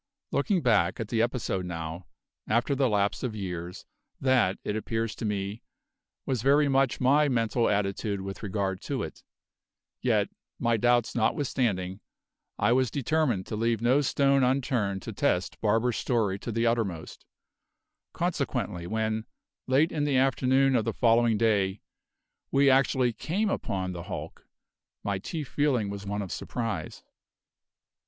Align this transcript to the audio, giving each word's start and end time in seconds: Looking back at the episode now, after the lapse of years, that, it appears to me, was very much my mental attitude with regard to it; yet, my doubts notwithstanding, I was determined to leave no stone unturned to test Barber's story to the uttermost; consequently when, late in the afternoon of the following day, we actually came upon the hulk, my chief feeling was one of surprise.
Looking 0.31 0.63
back 0.63 0.99
at 0.99 1.09
the 1.09 1.21
episode 1.21 1.63
now, 1.63 2.07
after 2.47 2.73
the 2.73 2.89
lapse 2.89 3.21
of 3.21 3.35
years, 3.35 3.85
that, 4.19 4.57
it 4.63 4.75
appears 4.75 5.13
to 5.13 5.25
me, 5.25 5.61
was 6.25 6.41
very 6.41 6.67
much 6.67 6.99
my 6.99 7.29
mental 7.29 7.69
attitude 7.69 8.19
with 8.19 8.41
regard 8.41 8.81
to 8.81 9.03
it; 9.03 9.21
yet, 10.01 10.27
my 10.57 10.75
doubts 10.75 11.13
notwithstanding, 11.13 11.99
I 12.57 12.71
was 12.71 12.89
determined 12.89 13.45
to 13.45 13.55
leave 13.55 13.79
no 13.79 14.01
stone 14.01 14.41
unturned 14.43 15.03
to 15.03 15.13
test 15.13 15.61
Barber's 15.61 15.97
story 15.97 16.39
to 16.39 16.51
the 16.51 16.65
uttermost; 16.65 17.23
consequently 18.11 18.87
when, 18.87 19.25
late 19.67 19.91
in 19.91 20.03
the 20.03 20.17
afternoon 20.17 20.75
of 20.75 20.83
the 20.83 20.93
following 20.93 21.37
day, 21.37 21.79
we 22.49 22.71
actually 22.71 23.13
came 23.13 23.51
upon 23.51 23.91
the 23.91 24.01
hulk, 24.01 24.47
my 25.03 25.19
chief 25.19 25.47
feeling 25.47 25.91
was 25.91 26.07
one 26.07 26.23
of 26.23 26.31
surprise. 26.31 27.03